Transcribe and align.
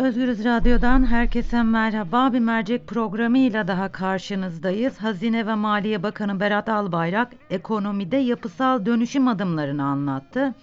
Özgürüz 0.00 0.44
Radyo'dan 0.44 1.06
herkese 1.06 1.62
merhaba. 1.62 2.32
Bir 2.32 2.38
mercek 2.38 2.86
programıyla 2.86 3.68
daha 3.68 3.92
karşınızdayız. 3.92 4.98
Hazine 4.98 5.46
ve 5.46 5.54
Maliye 5.54 6.02
Bakanı 6.02 6.40
Berat 6.40 6.68
Albayrak 6.68 7.32
ekonomide 7.50 8.16
yapısal 8.16 8.86
dönüşüm 8.86 9.28
adımlarını 9.28 9.84
anlattı. 9.84 10.54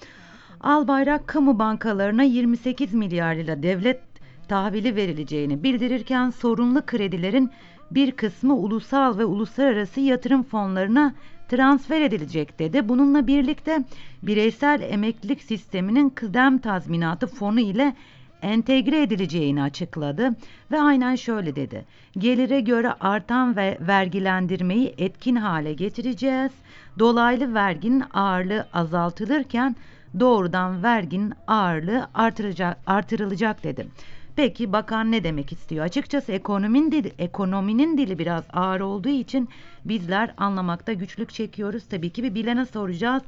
Albayrak 0.61 1.27
kamu 1.27 1.59
bankalarına 1.59 2.23
28 2.23 2.93
milyar 2.93 3.35
lira 3.35 3.63
devlet 3.63 4.01
tahvili 4.47 4.95
verileceğini 4.95 5.63
bildirirken 5.63 6.29
sorunlu 6.29 6.85
kredilerin 6.85 7.51
bir 7.91 8.11
kısmı 8.11 8.55
ulusal 8.55 9.17
ve 9.17 9.25
uluslararası 9.25 9.99
yatırım 9.99 10.43
fonlarına 10.43 11.13
transfer 11.49 12.01
edilecek 12.01 12.59
dedi. 12.59 12.89
Bununla 12.89 13.27
birlikte 13.27 13.83
bireysel 14.23 14.81
emeklilik 14.81 15.43
sisteminin 15.43 16.09
kıdem 16.09 16.57
tazminatı 16.57 17.27
fonu 17.27 17.59
ile 17.59 17.95
entegre 18.41 19.01
edileceğini 19.01 19.63
açıkladı 19.63 20.35
ve 20.71 20.81
aynen 20.81 21.15
şöyle 21.15 21.55
dedi. 21.55 21.85
Gelire 22.17 22.61
göre 22.61 22.93
artan 22.99 23.55
ve 23.55 23.77
vergilendirmeyi 23.81 24.93
etkin 24.97 25.35
hale 25.35 25.73
getireceğiz. 25.73 26.51
Dolaylı 26.99 27.53
verginin 27.53 28.03
ağırlığı 28.13 28.67
azaltılırken 28.73 29.75
doğrudan 30.19 30.83
verginin 30.83 31.33
ağırlığı 31.47 32.07
artırılacak, 32.13 32.77
artırılacak 32.85 33.63
dedi. 33.63 33.87
Peki 34.35 34.73
bakan 34.73 35.11
ne 35.11 35.23
demek 35.23 35.51
istiyor? 35.51 35.85
Açıkçası 35.85 36.31
ekonominin 36.31 36.91
dili, 36.91 37.11
ekonominin 37.19 37.97
dili 37.97 38.19
biraz 38.19 38.43
ağır 38.53 38.79
olduğu 38.79 39.09
için 39.09 39.49
bizler 39.85 40.33
anlamakta 40.37 40.93
güçlük 40.93 41.33
çekiyoruz. 41.33 41.83
Tabii 41.89 42.09
ki 42.09 42.23
bir 42.23 42.35
bilene 42.35 42.65
soracağız. 42.65 43.23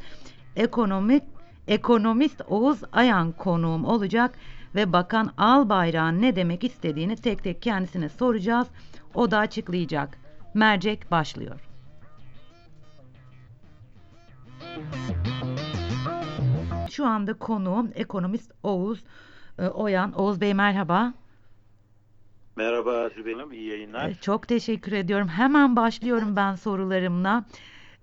Ekonomik 0.55 1.23
ekonomist 1.67 2.41
Oğuz 2.47 2.79
Ayan 2.93 3.31
konuğum 3.31 3.85
olacak 3.85 4.31
ve 4.75 4.93
Bakan 4.93 5.33
Albayrak'ın 5.37 6.21
ne 6.21 6.35
demek 6.35 6.63
istediğini 6.63 7.15
tek 7.15 7.43
tek 7.43 7.61
kendisine 7.61 8.09
soracağız. 8.09 8.67
O 9.13 9.31
da 9.31 9.37
açıklayacak. 9.37 10.17
Mercek 10.53 11.11
başlıyor. 11.11 11.59
Şu 16.91 17.05
anda 17.05 17.33
konuğum 17.33 17.91
ekonomist 17.95 18.51
Oğuz 18.63 19.03
e, 19.59 19.67
Oyan. 19.67 20.13
Oğuz 20.13 20.41
Bey 20.41 20.53
merhaba. 20.53 21.13
Merhaba 22.55 23.09
Zübeyir 23.09 23.51
iyi 23.51 23.69
yayınlar. 23.69 24.09
E, 24.09 24.15
Çok 24.15 24.47
teşekkür 24.47 24.91
ediyorum. 24.91 25.27
Hemen 25.27 25.75
başlıyorum 25.75 26.35
ben 26.35 26.55
sorularımla. 26.55 27.45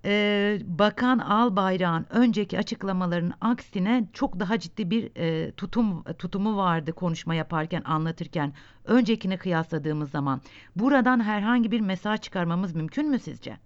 Ee, 0.05 0.59
Bakan 0.63 1.19
Albayrak'ın 1.19 2.05
önceki 2.09 2.59
açıklamalarının 2.59 3.33
aksine 3.41 4.07
çok 4.13 4.39
daha 4.39 4.59
ciddi 4.59 4.89
bir 4.89 5.11
e, 5.15 5.51
tutum 5.51 6.03
tutumu 6.03 6.57
vardı 6.57 6.93
konuşma 6.93 7.35
yaparken 7.35 7.81
anlatırken 7.85 8.53
öncekine 8.85 9.37
kıyasladığımız 9.37 10.11
zaman. 10.11 10.41
Buradan 10.75 11.23
herhangi 11.23 11.71
bir 11.71 11.81
mesaj 11.81 12.21
çıkarmamız 12.21 12.75
mümkün 12.75 13.09
mü 13.09 13.19
sizce? 13.19 13.57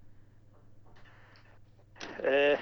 Ee, 2.24 2.58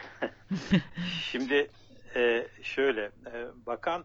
şimdi 1.23 1.71
e, 2.17 2.47
şöyle 2.63 3.05
e, 3.05 3.47
bakan 3.67 4.05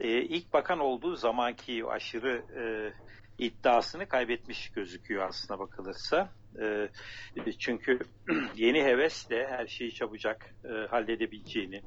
e, 0.00 0.08
ilk 0.08 0.52
bakan 0.52 0.78
olduğu 0.78 1.16
zamanki 1.16 1.86
aşırı 1.86 2.42
e, 2.56 2.62
iddiasını 3.44 4.08
kaybetmiş 4.08 4.70
gözüküyor 4.70 5.28
aslına 5.28 5.58
bakılırsa. 5.58 6.28
E, 6.60 6.88
çünkü 7.58 7.98
yeni 8.56 8.84
hevesle 8.84 9.46
her 9.46 9.66
şeyi 9.66 9.94
çabucak 9.94 10.54
e, 10.64 10.68
halledebileceğini, 10.68 11.82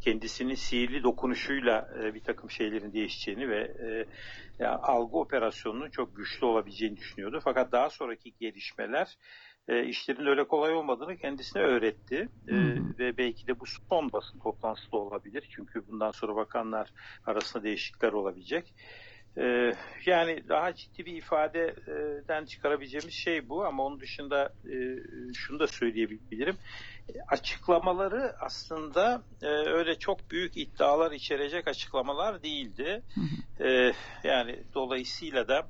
kendisinin 0.00 0.54
sihirli 0.54 1.02
dokunuşuyla 1.02 1.88
e, 2.02 2.14
bir 2.14 2.20
takım 2.20 2.50
şeylerin 2.50 2.92
değişeceğini 2.92 3.48
ve 3.48 3.60
e, 3.60 4.66
algı 4.66 5.16
operasyonunun 5.16 5.90
çok 5.90 6.16
güçlü 6.16 6.46
olabileceğini 6.46 6.96
düşünüyordu. 6.96 7.40
Fakat 7.44 7.72
daha 7.72 7.90
sonraki 7.90 8.34
gelişmeler 8.40 9.16
e, 9.68 9.84
işlerin 9.84 10.26
öyle 10.26 10.46
kolay 10.46 10.72
olmadığını 10.74 11.16
kendisine 11.16 11.62
öğretti. 11.62 12.28
E, 12.48 12.54
ve 12.98 13.16
belki 13.18 13.46
de 13.46 13.60
bu 13.60 13.64
son 13.90 14.12
basın 14.12 14.38
toplantısı 14.38 14.92
da 14.92 14.96
olabilir. 14.96 15.46
Çünkü 15.50 15.86
bundan 15.86 16.10
sonra 16.10 16.36
bakanlar 16.36 16.92
arasında 17.24 17.64
değişiklikler 17.64 18.12
olabilecek. 18.12 18.74
Ee, 19.38 19.72
yani 20.06 20.48
daha 20.48 20.74
ciddi 20.74 21.06
bir 21.06 21.16
ifadeden 21.16 22.44
çıkarabileceğimiz 22.44 23.14
şey 23.14 23.48
bu 23.48 23.64
ama 23.64 23.84
onun 23.84 24.00
dışında 24.00 24.54
e, 24.64 24.74
şunu 25.34 25.58
da 25.58 25.66
söyleyebilirim. 25.66 26.56
Açıklamaları 27.28 28.34
aslında 28.40 29.22
e, 29.42 29.46
öyle 29.48 29.98
çok 29.98 30.30
büyük 30.30 30.56
iddialar 30.56 31.12
içerecek 31.12 31.68
açıklamalar 31.68 32.42
değildi. 32.42 33.02
Ee, 33.60 33.92
yani 34.24 34.64
dolayısıyla 34.74 35.48
da 35.48 35.68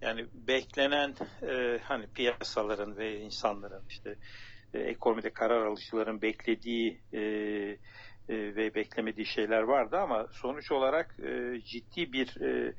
yani 0.00 0.26
beklenen 0.34 1.14
e, 1.42 1.80
hani 1.82 2.06
piyasaların 2.06 2.96
ve 2.96 3.20
insanların 3.20 3.82
işte 3.88 4.16
ekonomide 4.74 5.30
karar 5.30 5.66
alıcıların 5.66 6.22
beklediği 6.22 7.00
ve 8.28 8.74
beklemediği 8.74 9.26
şeyler 9.26 9.62
vardı 9.62 9.98
ama 9.98 10.26
sonuç 10.32 10.72
olarak 10.72 11.16
e, 11.22 11.60
ciddi 11.60 12.12
bir 12.12 12.40
e, 12.40 12.74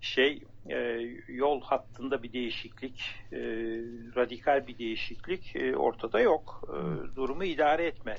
şey 0.00 0.42
e, 0.70 0.76
yol 1.28 1.60
hattında 1.62 2.22
bir 2.22 2.32
değişiklik, 2.32 3.04
e, 3.32 3.38
radikal 4.16 4.66
bir 4.66 4.78
değişiklik 4.78 5.56
e, 5.56 5.76
ortada 5.76 6.20
yok. 6.20 6.68
E, 6.68 6.76
durumu 7.16 7.44
idare 7.44 7.86
etme 7.86 8.16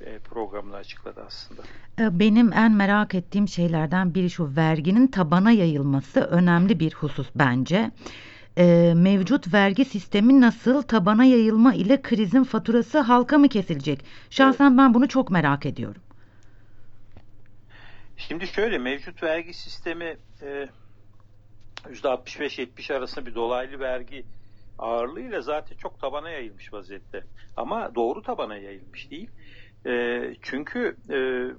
e, 0.00 0.18
programını 0.18 0.76
açıkladı 0.76 1.22
aslında. 1.26 1.62
Benim 1.98 2.52
en 2.52 2.72
merak 2.72 3.14
ettiğim 3.14 3.48
şeylerden 3.48 4.14
biri 4.14 4.30
şu 4.30 4.56
verginin 4.56 5.06
tabana 5.06 5.50
yayılması 5.50 6.20
önemli 6.20 6.80
bir 6.80 6.92
husus 6.94 7.28
bence. 7.34 7.90
Mevcut 8.94 9.54
vergi 9.54 9.84
sistemi 9.84 10.40
nasıl 10.40 10.82
tabana 10.82 11.24
yayılma 11.24 11.74
ile 11.74 12.02
krizin 12.02 12.44
faturası 12.44 12.98
halka 12.98 13.38
mı 13.38 13.48
kesilecek? 13.48 14.04
Şahsen 14.30 14.78
ben 14.78 14.94
bunu 14.94 15.08
çok 15.08 15.30
merak 15.30 15.66
ediyorum. 15.66 16.02
Şimdi 18.28 18.46
şöyle 18.46 18.78
mevcut 18.78 19.22
vergi 19.22 19.54
sistemi 19.54 20.16
e, 20.42 20.68
%65-70 21.84 22.94
arasında 22.94 23.26
bir 23.26 23.34
dolaylı 23.34 23.78
vergi 23.80 24.26
ağırlığıyla 24.78 25.40
zaten 25.40 25.76
çok 25.76 26.00
tabana 26.00 26.30
yayılmış 26.30 26.72
vaziyette. 26.72 27.24
Ama 27.56 27.94
doğru 27.94 28.22
tabana 28.22 28.56
yayılmış 28.56 29.10
değil. 29.10 29.30
E, 29.86 30.20
çünkü 30.42 30.96
e, 31.10 31.16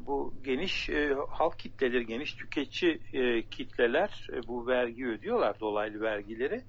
bu 0.07 0.33
geniş 0.43 0.89
e, 0.89 1.15
halk 1.29 1.59
kitleleri, 1.59 2.05
geniş 2.05 2.33
tüketici 2.33 3.01
e, 3.13 3.41
kitleler 3.49 4.27
e, 4.33 4.47
bu 4.47 4.67
vergi 4.67 5.07
ödüyorlar, 5.07 5.59
dolaylı 5.59 6.01
vergileri. 6.01 6.61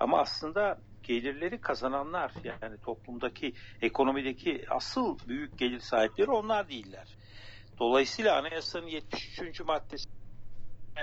Ama 0.00 0.20
aslında 0.20 0.78
gelirleri 1.02 1.60
kazananlar 1.60 2.32
yani 2.62 2.78
toplumdaki, 2.78 3.52
ekonomideki 3.82 4.64
asıl 4.68 5.18
büyük 5.28 5.58
gelir 5.58 5.80
sahipleri 5.80 6.30
onlar 6.30 6.68
değiller. 6.68 7.16
Dolayısıyla 7.78 8.38
anayasanın 8.38 8.86
73. 8.86 9.60
maddesi 9.60 10.08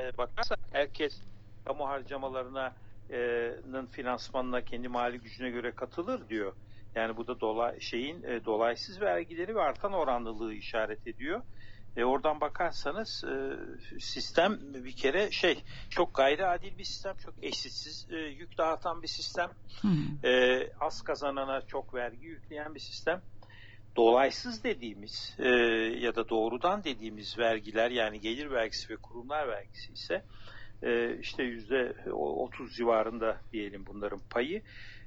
e, 0.01 0.17
bakarsak 0.17 0.59
herkes 0.71 1.21
kamu 1.65 1.87
harcamalarına 1.87 2.73
e, 3.11 3.51
finansmanına 3.91 4.61
kendi 4.61 4.87
mali 4.87 5.19
gücüne 5.19 5.49
göre 5.49 5.71
katılır 5.71 6.29
diyor. 6.29 6.53
Yani 6.95 7.17
bu 7.17 7.27
da 7.27 7.39
dolay, 7.39 7.79
şeyin 7.79 8.23
e, 8.23 8.45
dolaysız 8.45 9.01
vergileri 9.01 9.55
ve 9.55 9.61
artan 9.61 9.93
oranlılığı 9.93 10.53
işaret 10.53 11.07
ediyor. 11.07 11.41
E, 11.97 12.03
oradan 12.03 12.41
bakarsanız 12.41 13.23
e, 13.23 13.35
sistem 13.99 14.59
bir 14.73 14.95
kere 14.95 15.31
şey 15.31 15.63
çok 15.89 16.13
gayri 16.13 16.45
adil 16.45 16.77
bir 16.77 16.83
sistem, 16.83 17.15
çok 17.17 17.33
eşitsiz 17.41 18.07
e, 18.11 18.15
yük 18.15 18.57
dağıtan 18.57 19.01
bir 19.01 19.07
sistem. 19.07 19.49
E, 20.23 20.59
az 20.79 21.01
kazanana 21.01 21.61
çok 21.61 21.93
vergi 21.93 22.25
yükleyen 22.25 22.75
bir 22.75 22.79
sistem 22.79 23.21
dolaysız 23.97 24.63
dediğimiz 24.63 25.35
e, 25.39 25.49
ya 25.99 26.15
da 26.15 26.29
doğrudan 26.29 26.83
dediğimiz 26.83 27.37
vergiler 27.37 27.91
yani 27.91 28.19
gelir 28.19 28.51
vergisi 28.51 28.93
ve 28.93 28.97
kurumlar 28.97 29.47
vergisi 29.47 29.93
ise 29.93 30.25
e, 30.83 31.17
işte 31.17 31.43
yüzde 31.43 31.95
30 32.11 32.75
civarında 32.75 33.41
diyelim 33.51 33.85
bunların 33.85 34.21
payı. 34.29 34.61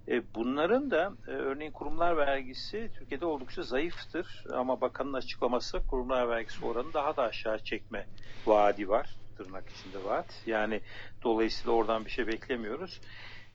E, 0.09 0.35
bunların 0.35 0.91
da 0.91 1.13
e, 1.27 1.31
örneğin 1.31 1.73
kurumlar 1.73 2.17
vergisi 2.17 2.91
Türkiye'de 2.99 3.27
oldukça 3.27 3.63
zayıftır 3.63 4.45
ama 4.53 4.81
bakanın 4.81 5.13
açıklaması 5.13 5.87
kurumlar 5.87 6.29
vergisi 6.29 6.65
oranı 6.65 6.93
daha 6.93 7.17
da 7.17 7.23
aşağı 7.23 7.59
çekme 7.59 8.07
vaadi 8.47 8.89
var 8.89 9.17
tırnak 9.37 9.69
içinde 9.69 10.05
vaat. 10.05 10.43
Yani 10.47 10.81
dolayısıyla 11.23 11.73
oradan 11.73 12.05
bir 12.05 12.11
şey 12.11 12.27
beklemiyoruz. 12.27 13.01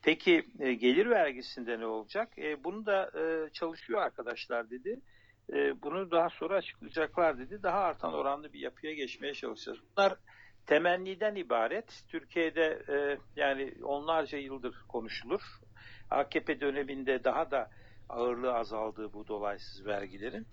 Peki 0.02 0.46
e, 0.60 0.74
gelir 0.74 1.10
vergisinde 1.10 1.80
ne 1.80 1.86
olacak? 1.86 2.38
E, 2.38 2.64
bunu 2.64 2.86
da 2.86 3.12
e, 3.20 3.50
çalışıyor 3.54 4.02
arkadaşlar 4.02 4.70
dedi. 4.70 5.02
E, 5.54 5.82
bunu 5.82 6.12
daha 6.12 6.30
sonra 6.30 6.56
açıklayacaklar 6.56 7.40
dedi. 7.40 7.64
Daha 7.64 7.80
artan 7.80 8.14
oranlı 8.14 8.54
bir 8.54 8.60
yapıya 8.60 8.94
geçmeye 8.94 9.34
çalışacağız. 9.34 9.80
Bunlar 9.98 10.16
temenniden 10.66 11.36
ibaret. 11.36 12.04
Türkiye'de 12.08 12.84
e, 12.90 13.18
yani 13.36 13.74
onlarca 13.84 14.38
yıldır 14.38 14.76
konuşulur. 14.88 15.42
AKP 16.12 16.62
döneminde 16.62 17.24
daha 17.24 17.52
da 17.52 17.70
ağırlığı 18.10 18.54
azaldığı 18.54 19.14
bu 19.14 19.28
dolaysız 19.28 19.86
vergilerin. 19.86 20.48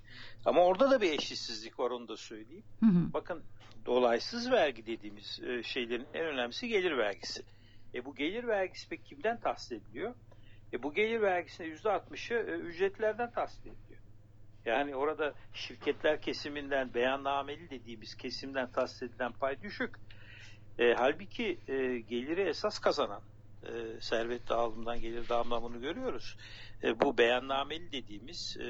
Ama 0.44 0.64
orada 0.64 0.90
da 0.90 1.00
bir 1.00 1.12
eşitsizlik 1.12 1.78
var 1.78 1.90
onu 1.90 2.08
da 2.08 2.16
söyleyeyim. 2.16 2.64
Hı 2.81 2.87
hı. 2.87 3.12
Bakın 3.12 3.42
dolaysız 3.87 4.50
vergi 4.50 4.87
dediğimiz 4.87 5.40
e, 5.42 5.62
şeylerin 5.62 6.06
en 6.14 6.26
önemlisi 6.26 6.69
gelir 6.69 6.99
vergisi. 6.99 7.42
E 7.94 8.04
bu 8.04 8.14
gelir 8.14 8.46
vergisi 8.46 8.88
peki 8.88 9.04
kimden 9.04 9.40
tahsil 9.40 9.76
ediliyor? 9.76 10.14
E 10.72 10.82
bu 10.82 10.94
gelir 10.94 11.20
vergisinin 11.20 11.76
%60'ı 11.76 12.50
e, 12.50 12.54
ücretlerden 12.54 13.31
tahsil 13.31 13.60
ediliyor. 13.60 13.86
Yani 14.66 14.96
orada 14.96 15.34
şirketler 15.52 16.20
kesiminden 16.20 16.94
beyannameli 16.94 17.70
dediğimiz 17.70 18.14
kesimden 18.14 18.72
tahsil 18.72 19.06
edilen 19.06 19.32
pay 19.32 19.62
düşük. 19.62 19.94
E, 20.78 20.94
halbuki 20.94 21.60
e, 21.68 21.98
geliri 21.98 22.40
esas 22.40 22.78
kazanan 22.78 23.22
e, 23.62 24.00
servet 24.00 24.48
dağılımından 24.48 25.00
gelir 25.00 25.28
dağılımını 25.28 25.78
görüyoruz. 25.78 26.36
E, 26.82 27.00
bu 27.00 27.18
beyannameli 27.18 27.92
dediğimiz 27.92 28.56
e, 28.60 28.66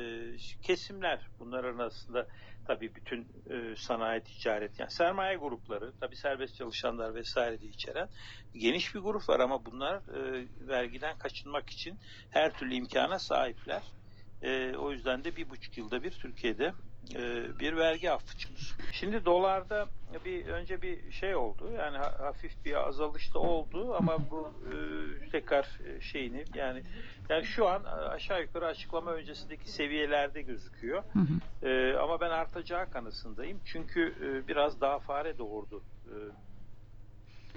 kesimler 0.62 1.20
bunlar 1.38 1.64
arasında 1.64 2.26
tabii 2.66 2.94
bütün 2.94 3.28
e, 3.50 3.76
sanayi 3.76 4.20
ticaret 4.20 4.80
yani 4.80 4.90
sermaye 4.90 5.36
grupları 5.36 5.92
tabii 6.00 6.16
serbest 6.16 6.56
çalışanlar 6.56 7.14
vesaire 7.14 7.60
de 7.60 7.66
içeren 7.66 8.08
geniş 8.54 8.94
bir 8.94 9.00
grup 9.00 9.28
var 9.28 9.40
ama 9.40 9.64
bunlar 9.66 9.96
e, 9.96 10.48
vergiden 10.68 11.18
kaçınmak 11.18 11.70
için 11.70 11.98
her 12.30 12.58
türlü 12.58 12.74
imkana 12.74 13.18
sahipler. 13.18 13.82
E, 14.42 14.76
o 14.76 14.92
yüzden 14.92 15.24
de 15.24 15.36
bir 15.36 15.50
buçuk 15.50 15.78
yılda 15.78 16.02
bir 16.02 16.10
Türkiye'de 16.10 16.72
e, 17.14 17.44
bir 17.58 17.76
vergi 17.76 18.10
affı 18.10 18.36
çıkmış. 18.36 18.74
Şimdi 18.92 19.24
dolarda 19.24 19.86
bir 20.24 20.46
önce 20.46 20.82
bir 20.82 21.12
şey 21.12 21.36
oldu 21.36 21.72
yani 21.78 21.96
ha- 21.98 22.14
hafif 22.18 22.64
bir 22.64 22.88
azalış 22.88 23.34
da 23.34 23.38
oldu 23.38 23.94
ama 23.94 24.30
bu 24.30 24.52
e, 24.72 24.74
tekrar 25.30 25.78
e, 25.86 26.00
şeyini 26.00 26.44
yani 26.54 26.82
yani 27.28 27.44
şu 27.44 27.68
an 27.68 27.84
aşağı 27.84 28.42
yukarı 28.42 28.66
açıklama 28.66 29.12
öncesindeki 29.12 29.70
seviyelerde 29.70 30.42
gözüküyor. 30.42 31.02
Hı 31.12 31.18
hı. 31.18 31.68
E, 31.68 31.96
ama 31.96 32.20
ben 32.20 32.30
artacağı 32.30 32.90
kanısındayım 32.90 33.60
çünkü 33.64 34.14
e, 34.20 34.48
biraz 34.48 34.80
daha 34.80 34.98
fare 34.98 35.38
doğurdu 35.38 35.82
e, 36.04 36.14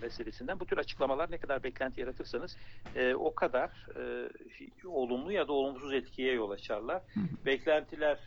meselesinden. 0.02 0.60
Bu 0.60 0.66
tür 0.66 0.78
açıklamalar 0.78 1.32
ne 1.32 1.38
kadar 1.38 1.64
beklenti 1.64 2.02
yaratırsanız 2.02 2.58
e, 2.96 3.14
o 3.14 3.36
kadar 3.36 3.70
e, 3.96 4.30
olumlu 4.88 5.32
ya 5.32 5.48
da 5.48 5.54
olumsuz 5.54 5.94
etkiye 5.94 6.34
yol 6.34 6.52
açarlar. 6.52 7.02
Beklentiler 7.46 8.20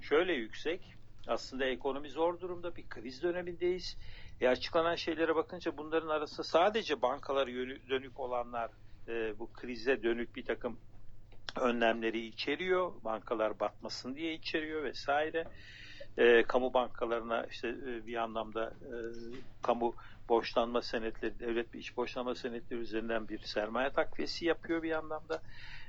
şöyle 0.00 0.32
yüksek. 0.32 0.80
Aslında 1.26 1.64
ekonomi 1.64 2.10
zor 2.10 2.40
durumda. 2.40 2.76
Bir 2.76 2.88
kriz 2.88 3.22
dönemindeyiz. 3.22 3.96
E, 4.40 4.48
açıklanan 4.48 4.94
şeylere 4.94 5.34
bakınca 5.34 5.76
bunların 5.76 6.08
arasında 6.08 6.42
sadece 6.42 7.02
bankalara 7.02 7.50
dönük 7.88 8.20
olanlar 8.20 8.70
e, 9.08 9.38
bu 9.38 9.52
krize 9.52 10.02
dönük 10.02 10.36
bir 10.36 10.44
takım 10.44 10.78
önlemleri 11.60 12.26
içeriyor. 12.26 12.92
Bankalar 13.04 13.60
batmasın 13.60 14.14
diye 14.14 14.34
içeriyor 14.34 14.84
vesaire. 14.84 15.44
E, 16.18 16.42
kamu 16.42 16.74
bankalarına 16.74 17.46
işte 17.50 17.68
e, 17.68 18.06
bir 18.06 18.16
anlamda 18.16 18.64
e, 18.64 18.94
kamu 19.62 19.94
borçlanma 20.28 20.82
senetleri, 20.82 21.38
devlet 21.40 21.74
bir 21.74 21.78
iç 21.78 21.96
borçlanma 21.96 22.34
senetleri 22.34 22.80
üzerinden 22.80 23.28
bir 23.28 23.38
sermaye 23.38 23.90
takviyesi 23.90 24.46
yapıyor 24.46 24.82
bir 24.82 24.92
anlamda. 24.92 25.42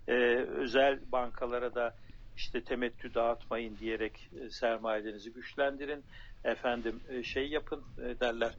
E, 0.08 0.14
özel 0.36 1.00
bankalara 1.12 1.76
da 1.76 1.96
işte 2.42 2.64
temettü 2.64 3.14
dağıtmayın 3.14 3.78
diyerek 3.78 4.30
e, 4.42 4.50
sermayelerinizi 4.50 5.34
güçlendirin. 5.34 6.04
Efendim 6.44 7.02
e, 7.10 7.24
şey 7.24 7.50
yapın 7.50 7.84
e, 7.98 8.20
derler. 8.20 8.52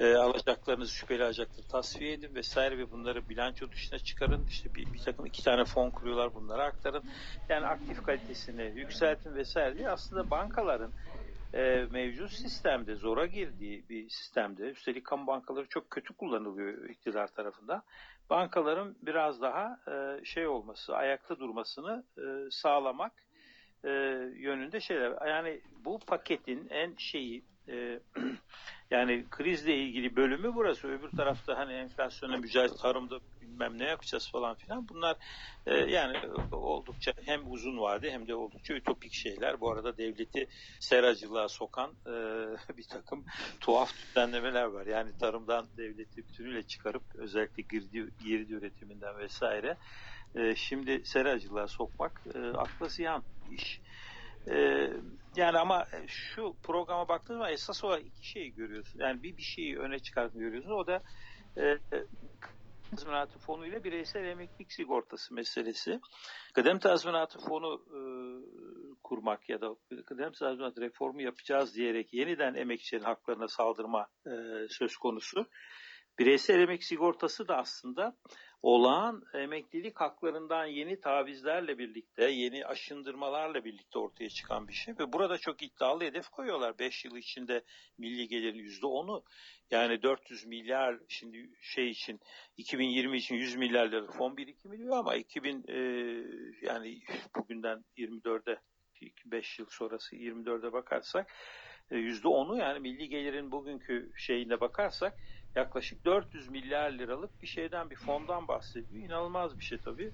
E, 0.00 0.14
alacaklarınızı 0.14 0.94
şüpheli 0.94 1.24
alacakları 1.24 1.68
tasfiye 1.68 2.12
edin 2.12 2.34
vesaire 2.34 2.78
ve 2.78 2.90
bunları 2.90 3.28
bilanço 3.28 3.70
dışına 3.70 3.98
çıkarın. 3.98 4.46
İşte 4.46 4.74
bir, 4.74 4.92
bir 4.92 4.98
takım 4.98 5.26
iki 5.26 5.44
tane 5.44 5.64
fon 5.64 5.90
kuruyorlar 5.90 6.34
bunları 6.34 6.62
aktarın. 6.62 7.02
Yani 7.48 7.66
aktif 7.66 8.02
kalitesini 8.02 8.72
yükseltin 8.76 9.34
vesaire 9.34 9.78
diye 9.78 9.90
aslında 9.90 10.30
bankaların 10.30 10.92
mevcut 11.90 12.30
sistemde 12.30 12.94
zora 12.94 13.26
girdiği 13.26 13.88
bir 13.88 14.08
sistemde 14.08 14.62
üstelik 14.62 15.04
kamu 15.04 15.26
bankaları 15.26 15.66
çok 15.68 15.90
kötü 15.90 16.14
kullanılıyor 16.14 16.88
iktidar 16.88 17.26
tarafından. 17.26 17.82
Bankaların 18.30 18.96
biraz 19.02 19.40
daha 19.40 19.78
şey 20.24 20.46
olması, 20.46 20.96
ayakta 20.96 21.38
durmasını 21.38 22.04
sağlamak 22.50 23.12
e, 23.84 23.90
yönünde 24.36 24.80
şeyler. 24.80 25.26
Yani 25.28 25.60
bu 25.84 25.98
paketin 25.98 26.68
en 26.70 26.94
şeyi 26.98 27.44
e, 27.68 28.00
yani 28.90 29.24
krizle 29.30 29.76
ilgili 29.76 30.16
bölümü 30.16 30.54
burası. 30.54 30.88
Öbür 30.88 31.10
tarafta 31.10 31.58
hani 31.58 31.72
enflasyona 31.72 32.36
mücadele 32.36 32.76
tarımda 32.76 33.20
bilmem 33.40 33.78
ne 33.78 33.84
yapacağız 33.84 34.30
falan 34.30 34.54
filan. 34.54 34.88
Bunlar 34.88 35.16
e, 35.66 35.74
yani 35.74 36.16
oldukça 36.52 37.12
hem 37.24 37.52
uzun 37.52 37.78
vade 37.78 38.10
hem 38.10 38.28
de 38.28 38.34
oldukça 38.34 38.74
ütopik 38.74 39.12
şeyler. 39.12 39.60
Bu 39.60 39.70
arada 39.70 39.96
devleti 39.96 40.46
seracılığa 40.80 41.48
sokan 41.48 41.90
e, 42.06 42.12
bir 42.76 42.88
takım 42.88 43.24
tuhaf 43.60 43.92
düzenlemeler 44.02 44.64
var. 44.64 44.86
Yani 44.86 45.18
tarımdan 45.18 45.66
devleti 45.76 46.16
bütünüyle 46.16 46.62
çıkarıp 46.62 47.02
özellikle 47.14 47.62
girdi, 47.62 48.10
girdi 48.24 48.52
üretiminden 48.52 49.18
vesaire 49.18 49.76
e, 50.34 50.54
şimdi 50.54 51.02
seracılığa 51.04 51.68
sokmak 51.68 52.22
e, 52.34 52.38
akla 52.38 52.88
ziyan 52.88 53.24
iş. 53.52 53.80
E, 54.50 54.86
yani 55.36 55.58
ama 55.58 55.86
şu 56.06 56.56
programa 56.62 57.08
baktığınız 57.08 57.38
zaman 57.38 57.52
esas 57.52 57.84
olarak 57.84 58.06
iki 58.06 58.28
şeyi 58.28 58.54
görüyorsun. 58.54 59.00
Yani 59.00 59.22
bir 59.22 59.36
bir 59.36 59.42
şeyi 59.42 59.78
öne 59.78 59.98
çıkartmayı 59.98 60.46
görüyorsun. 60.46 60.70
O 60.70 60.86
da 60.86 61.02
e, 61.56 61.78
tazminatı 62.90 63.38
fonu 63.38 63.66
ile 63.66 63.84
bireysel 63.84 64.24
emeklilik 64.24 64.72
sigortası 64.72 65.34
meselesi. 65.34 66.00
Kıdem 66.54 66.78
tazminatı 66.78 67.38
fonu 67.38 67.84
e, 67.88 68.00
kurmak 69.02 69.48
ya 69.48 69.60
da 69.60 69.76
kıdem 70.06 70.32
tazminatı 70.32 70.80
reformu 70.80 71.22
yapacağız 71.22 71.74
diyerek 71.74 72.14
yeniden 72.14 72.54
emekçilerin 72.54 73.04
haklarına 73.04 73.48
saldırma 73.48 74.06
e, 74.26 74.30
söz 74.68 74.96
konusu. 74.96 75.46
Bireysel 76.18 76.60
emek 76.60 76.84
sigortası 76.84 77.48
da 77.48 77.56
aslında 77.56 78.16
olağan 78.62 79.22
emeklilik 79.34 80.00
haklarından 80.00 80.66
yeni 80.66 81.00
tavizlerle 81.00 81.78
birlikte, 81.78 82.30
yeni 82.30 82.66
aşındırmalarla 82.66 83.64
birlikte 83.64 83.98
ortaya 83.98 84.28
çıkan 84.28 84.68
bir 84.68 84.72
şey. 84.72 84.94
Ve 84.98 85.12
burada 85.12 85.38
çok 85.38 85.62
iddialı 85.62 86.04
hedef 86.04 86.28
koyuyorlar. 86.28 86.78
5 86.78 87.04
yıl 87.04 87.16
içinde 87.16 87.62
milli 87.98 88.28
gelirin 88.28 88.64
%10'u 88.64 89.24
yani 89.70 90.02
400 90.02 90.46
milyar 90.46 90.98
şimdi 91.08 91.50
şey 91.60 91.90
için 91.90 92.20
2020 92.56 93.16
için 93.16 93.34
100 93.34 93.56
milyar 93.56 93.88
lira 93.88 94.12
fon 94.12 94.36
birikimi 94.36 94.78
diyor 94.78 94.96
ama 94.96 95.16
2000 95.16 95.64
e, 95.68 95.78
yani 96.62 97.02
bugünden 97.36 97.84
24'e 97.98 98.58
5 99.24 99.58
yıl 99.58 99.66
sonrası 99.70 100.16
24'e 100.16 100.72
bakarsak 100.72 101.32
e, 101.90 101.96
%10'u 101.96 102.56
yani 102.56 102.80
milli 102.80 103.08
gelirin 103.08 103.52
bugünkü 103.52 104.12
şeyine 104.16 104.60
bakarsak 104.60 105.18
yaklaşık 105.56 106.04
400 106.04 106.48
milyar 106.48 106.90
liralık 106.90 107.42
bir 107.42 107.46
şeyden 107.46 107.90
bir 107.90 107.96
fondan 107.96 108.48
bahsediyor. 108.48 109.04
İnanılmaz 109.04 109.58
bir 109.58 109.64
şey 109.64 109.78
tabii. 109.78 110.10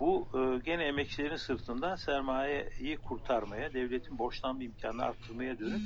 Bu 0.00 0.28
e, 0.34 0.58
gene 0.64 0.84
emekçilerin 0.84 1.36
sırtından 1.36 1.96
sermayeyi 1.96 2.96
kurtarmaya, 2.96 3.72
devletin 3.72 4.18
borçlanma 4.18 4.62
imkanını 4.62 5.04
arttırmaya 5.04 5.58
dönük 5.58 5.82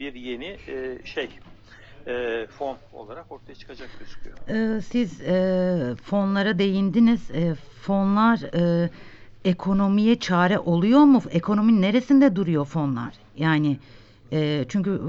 bir 0.00 0.14
yeni 0.14 0.56
e, 0.68 0.98
şey 1.04 1.30
e, 2.06 2.46
fon 2.46 2.78
olarak 2.92 3.32
ortaya 3.32 3.54
çıkacak 3.54 3.90
gözüküyor. 3.98 4.36
Ee, 4.48 4.80
siz 4.80 5.20
e, 5.20 5.94
fonlara 6.02 6.58
değindiniz. 6.58 7.30
E, 7.30 7.54
fonlar 7.82 8.38
e, 8.54 8.90
ekonomiye 9.44 10.18
çare 10.18 10.58
oluyor 10.58 11.00
mu? 11.00 11.22
Ekonominin 11.30 11.82
neresinde 11.82 12.36
duruyor 12.36 12.64
fonlar? 12.64 13.14
Yani 13.36 13.78
e, 14.32 14.64
çünkü 14.68 15.00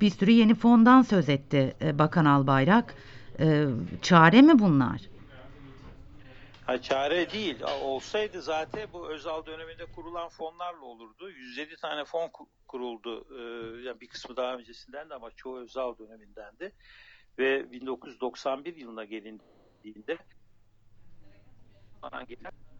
bir 0.00 0.10
sürü 0.10 0.30
yeni 0.30 0.54
fondan 0.54 1.02
söz 1.02 1.28
etti 1.28 1.76
e, 1.82 1.98
Bakan 1.98 2.24
Albayrak. 2.24 2.94
E, 3.40 3.66
çare 4.02 4.42
mi 4.42 4.58
bunlar? 4.58 5.00
Ha, 6.66 6.82
çare 6.82 7.30
değil. 7.30 7.62
Olsaydı 7.82 8.42
zaten 8.42 8.88
bu 8.92 9.08
Özal 9.08 9.46
döneminde 9.46 9.86
kurulan 9.86 10.28
fonlarla 10.28 10.84
olurdu. 10.84 11.30
107 11.30 11.76
tane 11.76 12.04
fon 12.04 12.28
ku- 12.28 12.46
kuruldu. 12.68 13.24
Ee, 13.30 13.42
yani 13.88 14.00
bir 14.00 14.08
kısmı 14.08 14.36
daha 14.36 14.54
öncesinden 14.54 15.10
de 15.10 15.14
ama 15.14 15.30
çoğu 15.30 15.58
Özal 15.58 15.98
dönemindendi. 15.98 16.72
Ve 17.38 17.72
1991 17.72 18.76
yılına 18.76 19.04
gelindiğinde 19.04 20.18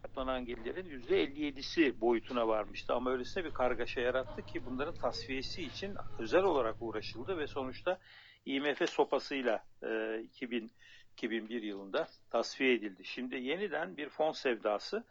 toplanan 0.03 0.45
gelirlerin 0.45 0.89
%57'si 0.89 2.01
boyutuna 2.01 2.47
varmıştı. 2.47 2.93
Ama 2.93 3.11
öylesine 3.11 3.45
bir 3.45 3.51
kargaşa 3.51 4.01
yarattı 4.01 4.41
ki 4.41 4.65
bunların 4.65 4.93
tasfiyesi 4.93 5.63
için 5.63 5.95
özel 6.19 6.43
olarak 6.43 6.75
uğraşıldı 6.79 7.37
ve 7.37 7.47
sonuçta 7.47 7.99
IMF 8.45 8.89
sopasıyla 8.89 9.63
e, 9.83 10.19
2000 10.23 10.71
2001 11.13 11.63
yılında 11.63 12.07
tasfiye 12.29 12.73
edildi. 12.73 13.05
Şimdi 13.05 13.35
yeniden 13.35 13.97
bir 13.97 14.09
fon 14.09 14.31
sevdası. 14.31 15.03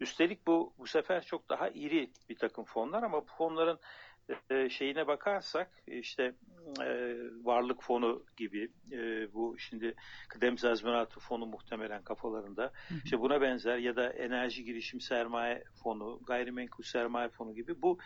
Üstelik 0.00 0.46
bu 0.46 0.74
bu 0.78 0.86
sefer 0.86 1.24
çok 1.24 1.48
daha 1.48 1.68
iri 1.68 2.10
bir 2.28 2.36
takım 2.36 2.64
fonlar 2.64 3.02
ama 3.02 3.22
bu 3.22 3.32
fonların 3.38 3.78
e, 4.50 4.68
şeyine 4.68 5.06
bakarsak 5.06 5.70
işte 5.86 6.34
e, 6.80 7.16
varlık 7.44 7.82
fonu 7.82 8.24
gibi 8.36 8.68
e, 8.92 9.32
bu 9.32 9.58
şimdi 9.58 9.94
kıdem 10.28 10.56
tazminatı 10.56 11.20
fonu 11.20 11.46
muhtemelen 11.46 12.02
kafalarında. 12.02 12.72
İşte 13.04 13.20
buna 13.20 13.40
benzer 13.40 13.78
ya 13.78 13.96
da 13.96 14.12
enerji 14.12 14.64
girişim 14.64 15.00
sermaye 15.00 15.64
fonu 15.82 16.20
gayrimenkul 16.26 16.84
sermaye 16.84 17.28
fonu 17.28 17.54
gibi. 17.54 17.82
Bu 17.82 17.98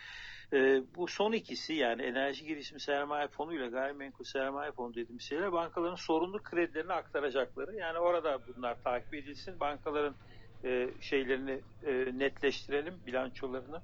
e, 0.52 0.82
bu 0.96 1.06
son 1.08 1.32
ikisi 1.32 1.74
yani 1.74 2.02
enerji 2.02 2.46
girişim 2.46 2.80
sermaye 2.80 3.28
fonu 3.28 3.54
ile 3.54 3.68
gayrimenkul 3.68 4.24
sermaye 4.24 4.72
fonu 4.72 4.94
dediğimiz 4.94 5.24
şeyler 5.24 5.52
bankaların 5.52 5.94
sorunlu 5.94 6.42
kredilerini 6.42 6.92
aktaracakları. 6.92 7.76
Yani 7.76 7.98
orada 7.98 8.38
bunlar 8.46 8.82
takip 8.82 9.14
edilsin. 9.14 9.60
Bankaların 9.60 10.16
e, 10.64 10.90
şeylerini 11.00 11.60
e, 11.86 11.92
netleştirelim 12.18 12.94
bilançolarını 13.06 13.82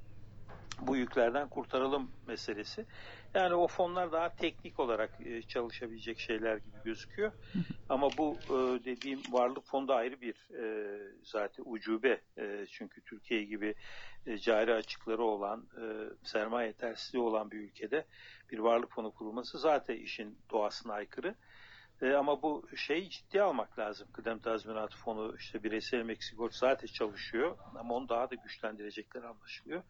bu 0.80 0.96
yüklerden 0.96 1.48
kurtaralım 1.48 2.10
meselesi. 2.26 2.86
Yani 3.34 3.54
o 3.54 3.66
fonlar 3.66 4.12
daha 4.12 4.34
teknik 4.34 4.80
olarak 4.80 5.10
e, 5.26 5.42
çalışabilecek 5.42 6.18
şeyler 6.18 6.56
gibi 6.56 6.76
gözüküyor. 6.84 7.32
Ama 7.88 8.18
bu 8.18 8.36
e, 8.48 8.84
dediğim 8.84 9.32
varlık 9.32 9.66
fonu 9.66 9.88
da 9.88 9.94
ayrı 9.94 10.20
bir 10.20 10.34
e, 10.62 10.98
zaten 11.22 11.64
ucube. 11.66 12.20
E, 12.38 12.66
çünkü 12.70 13.00
Türkiye 13.00 13.44
gibi 13.44 13.74
e, 14.26 14.38
cari 14.38 14.74
açıkları 14.74 15.22
olan, 15.22 15.68
e, 15.76 15.84
sermaye 16.22 16.68
yetersizliği 16.68 17.24
olan 17.24 17.50
bir 17.50 17.58
ülkede 17.58 18.06
bir 18.50 18.58
varlık 18.58 18.92
fonu 18.92 19.10
kurulması 19.10 19.58
zaten 19.58 19.96
işin 19.96 20.38
doğasına 20.50 20.92
aykırı. 20.92 21.34
E, 22.02 22.12
ama 22.12 22.42
bu 22.42 22.68
şeyi 22.76 23.10
ciddiye 23.10 23.42
almak 23.42 23.78
lazım. 23.78 24.08
Kıdem 24.12 24.38
tazminatı 24.38 24.96
fonu 24.96 25.36
işte 25.38 25.62
bireysel 25.62 26.00
emekli 26.00 26.24
sigorta 26.24 26.56
zaten 26.58 26.86
çalışıyor 26.86 27.58
ama 27.74 27.94
onu 27.94 28.08
daha 28.08 28.30
da 28.30 28.34
güçlendirecekleri 28.34 29.26
anlaşılıyor. 29.26 29.82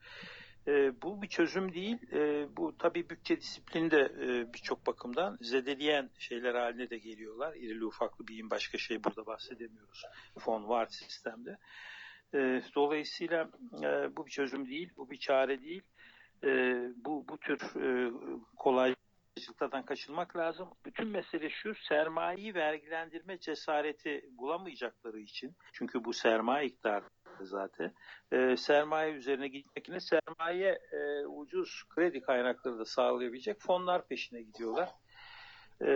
E, 0.68 1.02
bu 1.02 1.23
bir 1.23 1.28
çözüm 1.28 1.75
değil. 1.75 2.12
E, 2.12 2.49
bu 2.56 2.78
tabii 2.78 3.11
bütçe 3.11 3.40
disiplini 3.40 3.90
de 3.90 4.00
e, 4.00 4.52
birçok 4.52 4.87
bakımdan 4.87 5.38
zedeleyen 5.40 6.11
şeyler 6.18 6.54
haline 6.54 6.90
de 6.90 6.99
geliyorlar. 6.99 7.54
İrili 7.54 7.85
ufaklı 7.85 8.28
bir 8.28 8.50
başka 8.50 8.78
şey 8.78 9.04
burada 9.04 9.26
bahsedemiyoruz. 9.26 10.04
Fon 10.38 10.68
var 10.68 10.87
sistemde. 10.87 11.58
E, 12.35 12.62
dolayısıyla 12.75 13.50
e, 13.82 14.16
bu 14.16 14.26
bir 14.26 14.30
çözüm 14.30 14.68
değil, 14.68 14.92
bu 14.96 15.11
bir 15.11 15.18
çare 15.18 15.62
değil. 15.62 15.82
E, 16.44 16.49
bu 16.96 17.28
bu 17.28 17.38
tür 17.38 17.61
e, 17.61 18.12
kolaycılıklardan 18.56 19.85
kaçınmak 19.85 20.37
lazım. 20.37 20.68
Bütün 20.85 21.08
mesele 21.08 21.50
şu, 21.50 21.75
sermayeyi 21.75 22.54
vergilendirme 22.54 23.38
cesareti 23.38 24.30
bulamayacakları 24.38 25.20
için. 25.20 25.56
Çünkü 25.73 26.04
bu 26.04 26.12
sermaye 26.12 26.66
iktidarı 26.66 27.04
zaten. 27.44 27.92
E, 28.32 28.56
sermaye 28.56 29.12
üzerine 29.12 29.48
gitmek 29.48 29.88
için 29.88 29.98
sermaye 29.98 30.78
e, 30.92 31.26
ucuz 31.26 31.82
kredi 31.88 32.20
kaynakları 32.20 32.78
da 32.78 32.84
sağlayabilecek 32.84 33.60
fonlar 33.60 34.08
peşine 34.08 34.42
gidiyorlar. 34.42 34.88
E, 35.80 35.90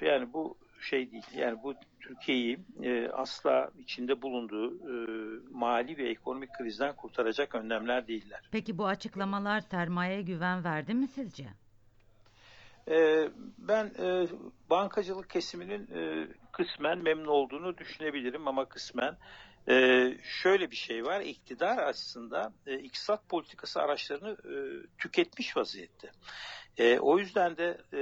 yani 0.00 0.32
bu 0.32 0.58
şey 0.82 1.12
değil. 1.12 1.26
Yani 1.34 1.62
bu 1.62 1.74
Türkiye'yi 2.00 2.58
e, 2.82 3.08
asla 3.08 3.70
içinde 3.78 4.22
bulunduğu 4.22 4.74
e, 4.74 4.94
mali 5.50 5.96
ve 5.96 6.10
ekonomik 6.10 6.52
krizden 6.52 6.96
kurtaracak 6.96 7.54
önlemler 7.54 8.06
değiller. 8.08 8.40
Peki 8.52 8.78
bu 8.78 8.86
açıklamalar 8.86 9.60
sermayeye 9.60 10.22
güven 10.22 10.64
verdi 10.64 10.94
mi 10.94 11.08
sizce? 11.08 11.48
E, 12.88 13.28
ben 13.58 13.86
e, 13.86 14.26
bankacılık 14.70 15.30
kesiminin 15.30 15.88
e, 15.94 16.28
kısmen 16.52 16.98
memnun 16.98 17.26
olduğunu 17.26 17.78
düşünebilirim 17.78 18.48
ama 18.48 18.64
kısmen 18.64 19.16
ee, 19.68 20.18
şöyle 20.42 20.70
bir 20.70 20.76
şey 20.76 21.04
var, 21.04 21.20
iktidar 21.20 21.78
aslında 21.78 22.52
e, 22.66 22.78
iktisat 22.78 23.28
politikası 23.28 23.80
araçlarını 23.80 24.30
e, 24.30 24.54
tüketmiş 24.98 25.56
vaziyette. 25.56 26.10
E, 26.78 26.98
o 26.98 27.18
yüzden 27.18 27.56
de 27.56 27.80
e, 27.92 28.00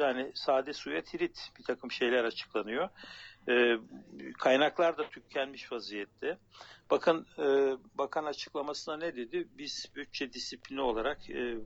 yani 0.00 0.32
sade 0.34 0.72
suya 0.72 1.02
tirit 1.02 1.50
bir 1.58 1.64
takım 1.64 1.90
şeyler 1.90 2.24
açıklanıyor. 2.24 2.88
E, 3.48 3.76
kaynaklar 4.38 4.98
da 4.98 5.08
tükenmiş 5.08 5.72
vaziyette. 5.72 6.38
Bakın 6.90 7.26
e, 7.38 7.76
bakan 7.98 8.24
açıklamasına 8.24 8.96
ne 8.96 9.16
dedi? 9.16 9.48
Biz 9.58 9.86
bütçe 9.96 10.32
disiplini 10.32 10.80
olarak 10.80 11.30
e, 11.30 11.56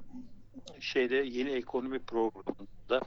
şeyde 0.81 1.17
yeni 1.17 1.51
ekonomi 1.51 1.99
programında 1.99 3.01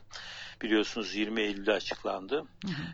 biliyorsunuz 0.61 1.15
20 1.15 1.41
Eylül'de 1.41 1.73
açıklandı. 1.73 2.45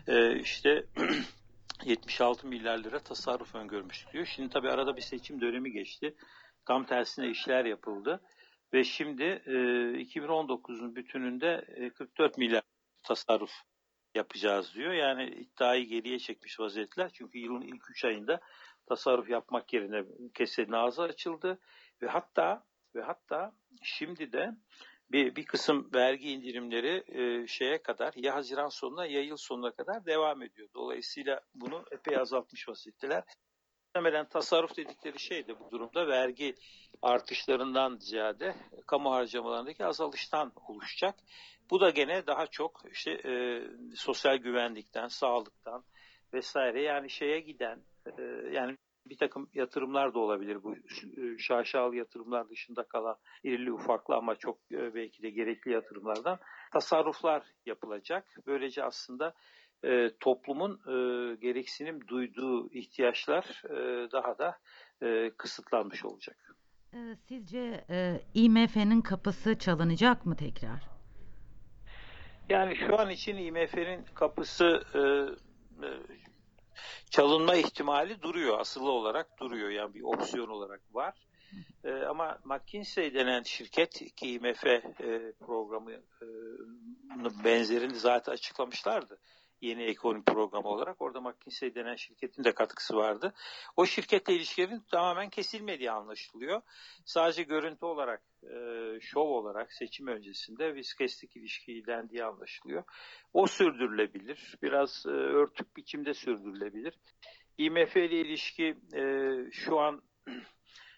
E, 0.08 0.38
işte 0.38 0.84
76 1.84 2.46
milyar 2.46 2.78
lira 2.78 2.98
tasarruf 2.98 3.54
öngörmüştük 3.54 4.12
diyor. 4.12 4.26
Şimdi 4.26 4.48
tabii 4.48 4.70
arada 4.70 4.96
bir 4.96 5.02
seçim 5.02 5.40
dönemi 5.40 5.72
geçti. 5.72 6.14
Tam 6.66 6.86
tersine 6.86 7.30
işler 7.30 7.64
yapıldı. 7.64 8.20
Ve 8.72 8.84
şimdi 8.84 9.22
e, 9.22 9.52
2019'un 10.02 10.96
bütününde 10.96 11.64
e, 11.76 11.90
44 11.90 12.38
milyar 12.38 12.62
tasarruf 13.02 13.52
yapacağız 14.14 14.74
diyor. 14.74 14.92
Yani 14.92 15.26
iddiayı 15.26 15.86
geriye 15.86 16.18
çekmiş 16.18 16.60
vaziyetler. 16.60 17.10
Çünkü 17.12 17.38
yılın 17.38 17.62
ilk 17.62 17.90
3 17.90 18.04
ayında 18.04 18.40
tasarruf 18.88 19.30
yapmak 19.30 19.72
yerine 19.72 20.04
kesenin 20.34 20.72
ağzı 20.72 21.02
açıldı. 21.02 21.58
Ve 22.02 22.06
hatta 22.08 22.64
ve 22.94 23.02
hatta 23.02 23.52
şimdi 23.82 24.32
de 24.32 24.50
bir, 25.12 25.36
bir 25.36 25.44
kısım 25.44 25.90
vergi 25.94 26.32
indirimleri 26.32 27.04
e, 27.08 27.46
şeye 27.46 27.82
kadar 27.82 28.12
ya 28.16 28.34
Haziran 28.34 28.68
sonuna 28.68 29.06
ya 29.06 29.22
yıl 29.22 29.36
sonuna 29.36 29.70
kadar 29.70 30.06
devam 30.06 30.42
ediyor. 30.42 30.68
Dolayısıyla 30.74 31.40
bunu 31.54 31.84
epey 31.90 32.16
azaltmış 32.16 32.68
vaziyetteler. 32.68 33.24
Muhtemelen 33.86 34.28
tasarruf 34.28 34.76
dedikleri 34.76 35.18
şey 35.18 35.46
de 35.46 35.60
bu 35.60 35.70
durumda 35.70 36.08
vergi 36.08 36.54
artışlarından 37.02 37.96
ziyade 37.96 38.54
kamu 38.86 39.10
harcamalarındaki 39.12 39.84
azalıştan 39.84 40.52
oluşacak. 40.68 41.14
Bu 41.70 41.80
da 41.80 41.90
gene 41.90 42.26
daha 42.26 42.46
çok 42.46 42.82
işte 42.92 43.10
e, 43.10 43.62
sosyal 43.96 44.36
güvenlikten, 44.36 45.08
sağlıktan 45.08 45.84
vesaire 46.32 46.82
yani 46.82 47.10
şeye 47.10 47.40
giden 47.40 47.82
e, 48.06 48.22
yani 48.52 48.76
bir 49.06 49.16
takım 49.16 49.50
yatırımlar 49.54 50.14
da 50.14 50.18
olabilir 50.18 50.62
bu 50.62 50.74
e, 50.76 51.38
şaşalı 51.38 51.96
yatırımlar 51.96 52.48
dışında 52.48 52.82
kalan 52.82 53.16
irili 53.44 53.72
ufaklı 53.72 54.14
ama 54.14 54.36
çok 54.36 54.58
e, 54.72 54.94
belki 54.94 55.22
de 55.22 55.30
gerekli 55.30 55.72
yatırımlardan 55.72 56.38
tasarruflar 56.72 57.42
yapılacak. 57.66 58.28
Böylece 58.46 58.84
aslında 58.84 59.34
e, 59.84 60.10
toplumun 60.20 60.72
e, 60.72 61.36
gereksinim 61.36 62.08
duyduğu 62.08 62.70
ihtiyaçlar 62.72 63.62
e, 63.64 64.10
daha 64.12 64.38
da 64.38 64.58
e, 65.02 65.30
kısıtlanmış 65.36 66.04
olacak. 66.04 66.36
Sizce 67.28 67.84
e, 67.90 68.20
IMF'nin 68.34 69.00
kapısı 69.00 69.58
çalınacak 69.58 70.26
mı 70.26 70.36
tekrar? 70.36 70.90
Yani 72.48 72.76
şu 72.76 72.98
an 72.98 73.10
için 73.10 73.36
IMF'nin 73.36 74.04
kapısı 74.14 74.82
e, 74.94 75.00
e, 75.86 75.88
çalınma 77.10 77.54
ihtimali 77.54 78.22
duruyor. 78.22 78.58
Asılı 78.58 78.90
olarak 78.90 79.40
duruyor. 79.40 79.70
Yani 79.70 79.94
bir 79.94 80.02
opsiyon 80.02 80.48
olarak 80.48 80.80
var. 80.94 81.14
E, 81.84 81.92
ama 81.92 82.38
McKinsey 82.44 83.14
denen 83.14 83.42
şirket 83.42 84.14
ki 84.16 84.32
IMF 84.32 84.66
e, 84.66 85.32
programı 85.40 85.92
e, 85.92 86.26
benzerini 87.44 87.94
zaten 87.94 88.32
açıklamışlardı 88.32 89.18
yeni 89.60 89.82
ekonomi 89.82 90.24
programı 90.24 90.68
olarak. 90.68 91.02
Orada 91.02 91.20
McKinsey 91.20 91.74
denen 91.74 91.96
şirketin 91.96 92.44
de 92.44 92.54
katkısı 92.54 92.96
vardı. 92.96 93.34
O 93.76 93.86
şirketle 93.86 94.34
ilişkilerin 94.34 94.82
tamamen 94.90 95.30
kesilmediği 95.30 95.90
anlaşılıyor. 95.90 96.62
Sadece 97.04 97.42
görüntü 97.42 97.84
olarak, 97.84 98.22
e, 98.42 98.54
şov 99.10 99.28
olarak 99.28 99.72
seçim 99.72 100.06
öncesinde 100.06 100.76
biz 100.76 100.94
kestik 100.94 101.36
ilişkiyi 101.36 101.86
dendiği 101.86 102.24
anlaşılıyor. 102.24 102.84
O 103.32 103.46
sürdürülebilir. 103.46 104.56
Biraz 104.62 105.04
e, 105.06 105.10
örtük 105.10 105.76
biçimde 105.76 106.14
sürdürülebilir. 106.14 106.94
IMF 107.58 107.96
ile 107.96 108.20
ilişki 108.20 108.76
e, 108.94 109.02
şu 109.52 109.80
an 109.80 110.02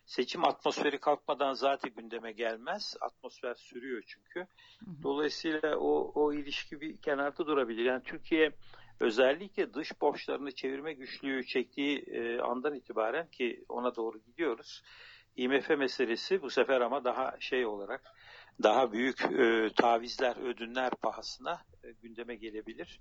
seçim 0.07 0.45
atmosferi 0.45 0.99
kalkmadan 0.99 1.53
zaten 1.53 1.95
gündeme 1.97 2.33
gelmez. 2.33 2.97
Atmosfer 3.01 3.55
sürüyor 3.55 4.03
çünkü. 4.07 4.47
Dolayısıyla 5.03 5.77
o, 5.77 6.13
o 6.15 6.33
ilişki 6.33 6.81
bir 6.81 6.97
kenarda 6.97 7.47
durabilir. 7.47 7.85
Yani 7.85 8.03
Türkiye 8.03 8.53
özellikle 9.01 9.75
dış 9.75 10.01
borçlarını 10.01 10.51
çevirme 10.55 10.93
güçlüğü 10.93 11.47
çektiği 11.47 11.99
e, 11.99 12.41
andan 12.41 12.75
itibaren 12.75 13.27
ki 13.27 13.65
ona 13.69 13.97
doğru 13.97 14.19
gidiyoruz. 14.19 14.83
IMF 15.37 15.71
meselesi 15.71 16.43
bu 16.43 16.51
sefer 16.51 16.81
ama 16.81 17.05
daha 17.05 17.37
şey 17.41 17.67
olarak 17.67 18.03
daha 18.63 18.93
büyük 18.93 19.21
e, 19.25 19.69
tavizler, 19.77 20.37
ödünler 20.37 20.91
pahasına 20.91 21.63
e, 21.85 21.93
gündeme 22.03 22.35
gelebilir. 22.35 23.01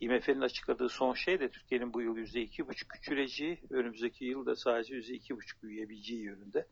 IMF'nin 0.00 0.40
açıkladığı 0.40 0.88
son 0.88 1.14
şey 1.14 1.40
de 1.40 1.48
Türkiye'nin 1.48 1.92
bu 1.94 2.02
yıl 2.02 2.16
%2,5 2.16 2.88
küçüleceği, 2.88 3.58
önümüzdeki 3.70 4.24
yıl 4.24 4.46
da 4.46 4.56
sadece 4.56 4.94
%2,5 4.94 5.62
büyüyebileceği 5.62 6.22
yönünde. 6.22 6.66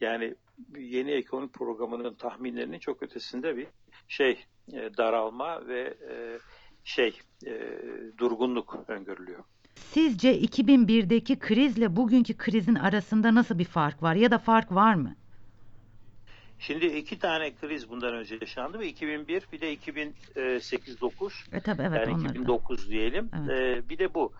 Yani 0.00 0.34
yeni 0.78 1.10
ekonomi 1.10 1.52
programının 1.52 2.14
tahminlerinin 2.14 2.78
çok 2.78 3.02
ötesinde 3.02 3.56
bir 3.56 3.66
şey 4.08 4.44
e, 4.72 4.96
daralma 4.96 5.66
ve 5.66 5.94
e, 6.10 6.38
şey 6.84 7.20
e, 7.46 7.80
durgunluk 8.18 8.78
öngörülüyor. 8.88 9.44
Sizce 9.78 10.40
2001'deki 10.40 11.38
krizle 11.38 11.96
bugünkü 11.96 12.36
krizin 12.36 12.74
arasında 12.74 13.34
nasıl 13.34 13.58
bir 13.58 13.64
fark 13.64 14.02
var 14.02 14.14
ya 14.14 14.30
da 14.30 14.38
fark 14.38 14.72
var 14.72 14.94
mı? 14.94 15.14
Şimdi 16.58 16.86
iki 16.86 17.18
tane 17.18 17.54
kriz 17.54 17.90
bundan 17.90 18.14
önce 18.14 18.38
yaşandı 18.40 18.78
ve 18.78 18.88
2001 18.88 19.42
bir 19.52 19.60
de 19.60 19.74
2008-9 19.74 21.56
E 21.56 21.60
tabii 21.60 21.82
evet 21.82 22.06
yani 22.06 22.14
onları 22.14 22.28
da. 22.28 22.32
2009 22.32 22.90
diyelim. 22.90 23.30
Evet. 23.38 23.50
Ee, 23.50 23.88
bir 23.88 23.98
de 23.98 24.14
bu. 24.14 24.32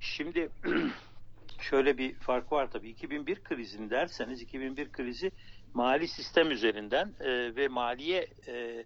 Şimdi 0.00 0.48
şöyle 1.60 1.98
bir 1.98 2.14
fark 2.14 2.52
var 2.52 2.70
tabii. 2.70 2.88
2001 2.88 3.44
krizini 3.44 3.90
derseniz 3.90 4.42
2001 4.42 4.92
krizi 4.92 5.30
mali 5.74 6.08
sistem 6.08 6.50
üzerinden 6.50 7.14
e, 7.20 7.56
ve 7.56 7.68
maliye 7.68 8.26
e, 8.46 8.84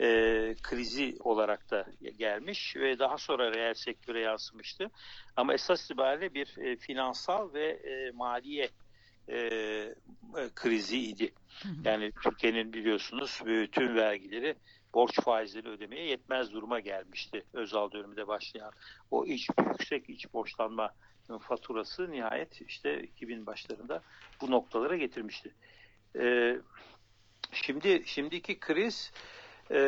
e, 0.00 0.54
krizi 0.62 1.16
olarak 1.20 1.70
da 1.70 1.86
gelmiş 2.18 2.76
ve 2.76 2.98
daha 2.98 3.18
sonra 3.18 3.52
reel 3.52 3.74
sektöre 3.74 4.20
yansımıştı. 4.20 4.90
Ama 5.36 5.54
esas 5.54 5.84
itibariyle 5.84 6.34
bir 6.34 6.58
e, 6.58 6.76
finansal 6.76 7.52
ve 7.54 7.66
e, 7.66 8.10
maliye 8.10 8.70
e, 9.28 9.36
e, 9.36 9.94
kriziydi. 10.54 11.32
Yani 11.84 12.12
Türkiye'nin 12.22 12.72
biliyorsunuz 12.72 13.42
bütün 13.46 13.94
vergileri 13.96 14.54
borç 14.94 15.20
faizleri 15.20 15.68
ödemeye 15.68 16.06
yetmez 16.06 16.52
duruma 16.52 16.80
gelmişti. 16.80 17.44
Özal 17.52 17.90
döneminde 17.90 18.26
başlayan 18.26 18.72
o 19.10 19.26
iç 19.26 19.48
yüksek 19.70 20.10
iç 20.10 20.32
borçlanma 20.32 20.90
faturası 21.40 22.10
nihayet 22.10 22.60
işte 22.60 23.02
2000 23.02 23.46
başlarında 23.46 24.02
bu 24.40 24.50
noktalara 24.50 24.96
getirmişti. 24.96 25.54
Ee, 26.18 26.56
şimdi 27.52 28.02
şimdiki 28.06 28.60
kriz 28.60 29.12
e, 29.70 29.78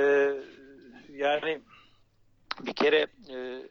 yani 1.11 1.61
bir 2.61 2.73
kere 2.73 3.07
e, 3.29 3.63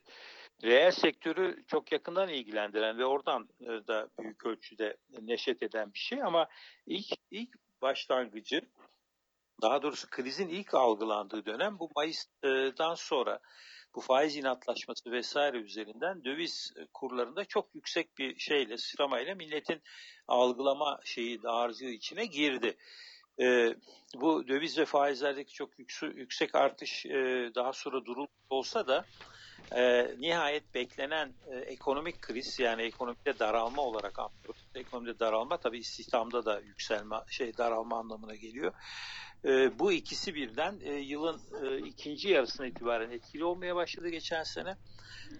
reel 0.63 0.91
sektörü 0.91 1.63
çok 1.67 1.91
yakından 1.91 2.29
ilgilendiren 2.29 2.97
ve 2.97 3.05
oradan 3.05 3.49
e, 3.61 3.65
da 3.65 4.09
büyük 4.19 4.45
ölçüde 4.45 4.97
neşet 5.21 5.63
eden 5.63 5.93
bir 5.93 5.99
şey 5.99 6.23
ama 6.23 6.47
ilk 6.85 7.07
ilk 7.31 7.49
başlangıcı 7.81 8.61
daha 9.61 9.81
doğrusu 9.81 10.09
krizin 10.09 10.47
ilk 10.47 10.73
algılandığı 10.73 11.45
dönem 11.45 11.79
bu 11.79 11.89
Mayıs'tan 11.95 12.95
sonra 12.95 13.39
bu 13.97 14.01
faiz 14.01 14.35
inatlaşması 14.35 15.11
vesaire 15.11 15.57
üzerinden 15.57 16.23
döviz 16.25 16.73
kurlarında 16.93 17.45
çok 17.45 17.75
yüksek 17.75 18.17
bir 18.17 18.39
şeyle 18.39 18.77
sıramayla 18.77 19.35
milletin 19.35 19.81
algılama 20.27 20.99
şeyi 21.03 21.43
dağarcığı 21.43 21.89
içine 21.89 22.25
girdi. 22.25 22.77
Ee, 23.39 23.75
bu 24.15 24.47
döviz 24.47 24.77
ve 24.77 24.85
faizlerdeki 24.85 25.53
çok 25.53 25.79
yüksek, 25.79 26.17
yüksek 26.17 26.55
artış 26.55 27.05
e, 27.05 27.51
daha 27.55 27.73
sonra 27.73 28.05
durulmuş 28.05 28.31
olsa 28.49 28.87
da 28.87 29.05
e, 29.75 30.11
nihayet 30.19 30.73
beklenen 30.73 31.33
e, 31.51 31.57
ekonomik 31.57 32.21
kriz 32.21 32.59
yani 32.59 32.81
ekonomide 32.81 33.39
daralma 33.39 33.81
olarak 33.81 34.19
anlıyoruz. 34.19 34.65
Ekonomide 34.75 35.19
daralma 35.19 35.57
tabii 35.57 35.79
istihdamda 35.79 36.45
da 36.45 36.59
yükselme 36.59 37.15
şey 37.27 37.57
daralma 37.57 37.99
anlamına 37.99 38.35
geliyor. 38.35 38.73
E, 39.45 39.79
bu 39.79 39.91
ikisi 39.91 40.35
birden 40.35 40.79
e, 40.83 40.93
yılın 40.93 41.41
e, 41.63 41.77
ikinci 41.77 42.29
yarısına 42.29 42.65
itibaren 42.67 43.11
etkili 43.11 43.43
olmaya 43.43 43.75
başladı 43.75 44.09
geçen 44.09 44.43
sene. 44.43 44.77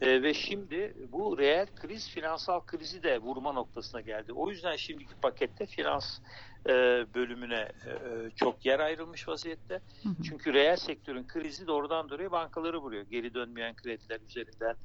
E, 0.01 0.23
ve 0.23 0.33
şimdi 0.33 0.93
bu 1.11 1.37
reel 1.37 1.67
kriz 1.75 2.09
finansal 2.09 2.59
krizi 2.65 3.03
de 3.03 3.17
vurma 3.17 3.51
noktasına 3.51 4.01
geldi. 4.01 4.33
O 4.33 4.49
yüzden 4.49 4.75
şimdiki 4.75 5.15
pakette 5.21 5.65
finans 5.65 6.19
bölümüne 7.13 7.71
e, 7.85 7.91
çok 8.35 8.65
yer 8.65 8.79
ayrılmış 8.79 9.27
vaziyette. 9.27 9.73
Hı 10.03 10.09
hı. 10.09 10.23
Çünkü 10.23 10.53
reel 10.53 10.75
sektörün 10.75 11.27
krizi 11.27 11.67
doğrudan 11.67 12.09
doğruya 12.09 12.31
bankaları 12.31 12.81
vuruyor. 12.81 13.05
Geri 13.09 13.33
dönmeyen 13.33 13.75
krediler 13.75 14.19
üzerinden 14.29 14.75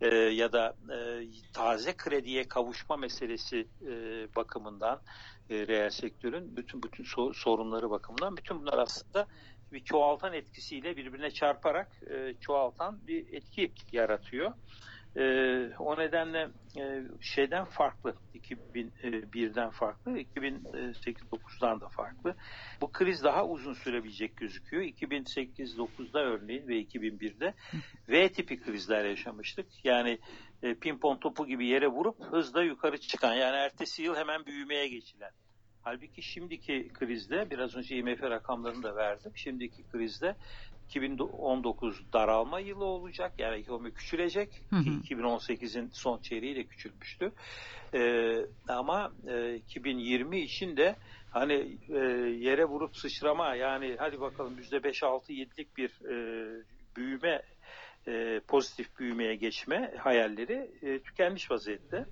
e, 0.00 0.16
ya 0.16 0.52
da 0.52 0.76
e, 0.94 0.98
taze 1.52 1.96
krediye 1.96 2.48
kavuşma 2.48 2.96
meselesi 2.96 3.68
e, 3.86 3.92
bakımından 4.36 5.02
e, 5.50 5.66
reel 5.66 5.90
sektörün 5.90 6.56
bütün 6.56 6.82
bütün 6.82 7.04
so- 7.04 7.34
sorunları 7.34 7.90
bakımından 7.90 8.36
bütün 8.36 8.60
bunlar 8.60 8.78
aslında 8.78 9.26
bir 9.72 9.84
çoğaltan 9.84 10.32
etkisiyle 10.32 10.96
birbirine 10.96 11.30
çarparak 11.30 12.00
e, 12.10 12.34
çoğaltan 12.40 13.06
bir 13.06 13.32
etki 13.32 13.72
yaratıyor. 13.92 14.52
E, 15.16 15.24
o 15.78 15.98
nedenle 15.98 16.48
e, 16.78 17.02
şeyden 17.20 17.64
farklı, 17.64 18.14
2001'den 18.34 19.70
farklı, 19.70 20.18
2008-9'dan 20.18 21.80
da 21.80 21.88
farklı. 21.88 22.36
Bu 22.80 22.92
kriz 22.92 23.24
daha 23.24 23.46
uzun 23.46 23.72
sürebilecek 23.72 24.36
gözüküyor. 24.36 24.82
2008-9'da 24.82 26.20
örneğin 26.20 26.68
ve 26.68 26.82
2001'de 26.82 27.54
V 28.08 28.28
tipi 28.32 28.60
krizler 28.60 29.04
yaşamıştık. 29.04 29.66
Yani 29.84 30.18
e, 30.62 30.74
pimpon 30.74 31.16
topu 31.16 31.46
gibi 31.46 31.66
yere 31.66 31.88
vurup 31.88 32.24
hızla 32.24 32.62
yukarı 32.62 32.98
çıkan 32.98 33.34
yani 33.34 33.56
ertesi 33.56 34.02
yıl 34.02 34.16
hemen 34.16 34.46
büyümeye 34.46 34.88
geçilen. 34.88 35.30
Halbuki 35.82 36.22
şimdiki 36.22 36.88
krizde 36.94 37.50
biraz 37.50 37.76
önce 37.76 37.96
IMF 37.96 38.22
rakamlarını 38.22 38.82
da 38.82 38.96
verdim. 38.96 39.32
Şimdiki 39.34 39.88
krizde 39.88 40.36
2019 40.86 42.12
daralma 42.12 42.60
yılı 42.60 42.84
olacak. 42.84 43.32
Yani 43.38 43.60
ekonomi 43.60 43.94
küçülecek. 43.94 44.62
Hı 44.70 44.76
hı. 44.76 44.82
Ki 45.02 45.14
2018'in 45.14 45.90
son 45.92 46.18
çeyreği 46.18 46.56
de 46.56 46.64
küçülmüştü. 46.64 47.32
Ee, 47.94 48.46
ama 48.68 49.12
e, 49.28 49.54
2020 49.54 50.40
için 50.40 50.76
de 50.76 50.96
hani 51.30 51.78
e, 51.88 51.98
yere 52.38 52.64
vurup 52.64 52.96
sıçrama 52.96 53.54
yani 53.54 53.96
hadi 53.98 54.20
bakalım 54.20 54.58
%5-6-7'lik 54.58 55.76
bir 55.76 55.90
e, 56.10 56.14
büyüme 56.96 57.42
e, 58.08 58.40
pozitif 58.48 58.98
büyümeye 58.98 59.34
geçme 59.34 59.94
hayalleri 59.98 60.70
e, 60.82 61.02
tükenmiş 61.02 61.50
vaziyette. 61.50 62.06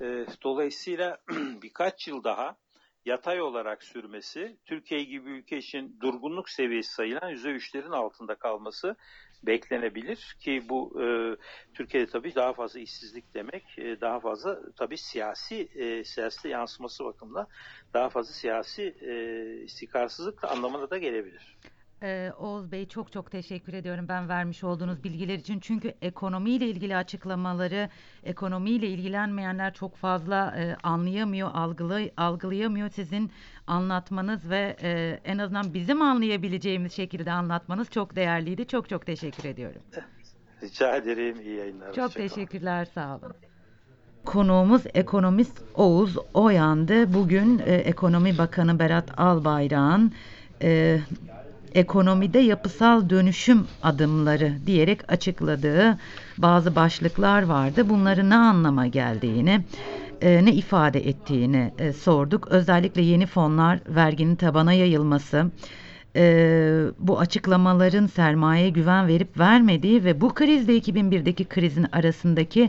E, 0.00 0.04
dolayısıyla 0.42 1.18
birkaç 1.62 2.08
yıl 2.08 2.24
daha 2.24 2.56
yatay 3.04 3.40
olarak 3.40 3.82
sürmesi, 3.82 4.56
Türkiye 4.64 5.04
gibi 5.04 5.30
ülke 5.30 5.58
için 5.58 5.96
durgunluk 6.00 6.48
seviyesi 6.48 6.92
sayılan 6.92 7.32
%3'lerin 7.32 7.94
altında 7.94 8.34
kalması 8.34 8.96
beklenebilir 9.42 10.36
ki 10.40 10.62
bu 10.68 11.02
e, 11.02 11.06
Türkiye'de 11.74 12.10
tabii 12.10 12.34
daha 12.34 12.52
fazla 12.52 12.80
işsizlik 12.80 13.34
demek, 13.34 13.78
e, 13.78 14.00
daha 14.00 14.20
fazla 14.20 14.58
tabii 14.76 14.98
siyasi 14.98 15.68
e, 15.74 16.04
siyasete 16.04 16.48
yansıması 16.48 17.04
bakımından 17.04 17.46
daha 17.94 18.08
fazla 18.08 18.32
siyasi 18.32 18.82
e, 19.00 19.14
istikrarsızlık 19.64 20.44
anlamına 20.44 20.90
da 20.90 20.98
gelebilir. 20.98 21.56
Ee, 22.04 22.32
Oğuz 22.38 22.72
Bey 22.72 22.88
çok 22.88 23.12
çok 23.12 23.30
teşekkür 23.30 23.72
ediyorum 23.72 24.08
ben 24.08 24.28
vermiş 24.28 24.64
olduğunuz 24.64 25.04
bilgiler 25.04 25.34
için. 25.34 25.60
Çünkü 25.60 25.94
ekonomiyle 26.02 26.66
ilgili 26.66 26.96
açıklamaları, 26.96 27.88
ekonomiyle 28.24 28.88
ilgilenmeyenler 28.88 29.74
çok 29.74 29.96
fazla 29.96 30.54
e, 30.58 30.76
anlayamıyor, 30.82 31.50
algılay 31.54 32.10
algılayamıyor. 32.16 32.88
Sizin 32.88 33.30
anlatmanız 33.66 34.50
ve 34.50 34.76
e, 34.82 35.20
en 35.24 35.38
azından 35.38 35.74
bizim 35.74 36.02
anlayabileceğimiz 36.02 36.92
şekilde 36.92 37.32
anlatmanız 37.32 37.90
çok 37.90 38.16
değerliydi. 38.16 38.66
Çok 38.66 38.88
çok 38.88 39.06
teşekkür 39.06 39.48
ediyorum. 39.48 39.82
Rica 40.62 40.96
ederim. 40.96 41.40
iyi 41.40 41.56
yayınlar. 41.56 41.92
Çok 41.92 42.12
teşekkürler, 42.14 42.84
sağ 42.94 43.16
olun. 43.16 43.32
Konuğumuz 44.24 44.82
ekonomist 44.94 45.62
Oğuz 45.74 46.16
Oyan'dı. 46.34 47.14
Bugün 47.14 47.58
e, 47.58 47.74
Ekonomi 47.74 48.38
Bakanı 48.38 48.78
Berat 48.78 49.20
Albayrak'ın 49.20 50.12
e, 50.62 51.00
ekonomide 51.74 52.38
yapısal 52.38 53.10
dönüşüm 53.10 53.66
adımları 53.82 54.52
diyerek 54.66 55.12
açıkladığı 55.12 55.98
bazı 56.38 56.76
başlıklar 56.76 57.42
vardı. 57.42 57.88
Bunların 57.88 58.30
ne 58.30 58.36
anlama 58.36 58.86
geldiğini, 58.86 59.64
e, 60.20 60.44
ne 60.44 60.52
ifade 60.52 61.08
ettiğini 61.08 61.72
e, 61.78 61.92
sorduk. 61.92 62.48
Özellikle 62.48 63.02
yeni 63.02 63.26
fonlar, 63.26 63.80
verginin 63.88 64.36
tabana 64.36 64.72
yayılması, 64.72 65.50
e, 66.16 66.84
bu 66.98 67.20
açıklamaların 67.20 68.06
sermayeye 68.06 68.70
güven 68.70 69.08
verip 69.08 69.38
vermediği 69.38 70.04
ve 70.04 70.20
bu 70.20 70.34
krizle 70.34 70.76
2001'deki 70.76 71.44
krizin 71.44 71.86
arasındaki 71.92 72.68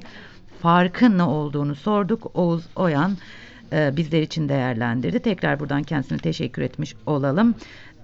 farkın 0.61 1.17
ne 1.17 1.23
olduğunu 1.23 1.75
sorduk. 1.75 2.31
Oğuz 2.33 2.63
Oyan 2.75 3.17
bizler 3.71 4.21
için 4.21 4.49
değerlendirdi. 4.49 5.19
Tekrar 5.19 5.59
buradan 5.59 5.83
kendisine 5.83 6.17
teşekkür 6.17 6.61
etmiş 6.61 6.95
olalım. 7.05 7.55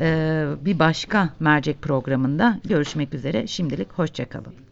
E, 0.01 0.45
bir 0.65 0.79
başka 0.79 1.29
mercek 1.39 1.81
programında 1.81 2.59
görüşmek 2.63 3.13
üzere. 3.13 3.47
Şimdilik 3.47 3.91
hoşçakalın. 3.91 4.70